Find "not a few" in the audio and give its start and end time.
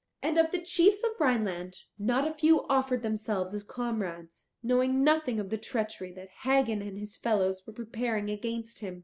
1.99-2.63